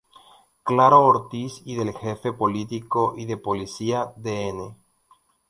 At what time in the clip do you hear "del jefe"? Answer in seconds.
1.75-2.33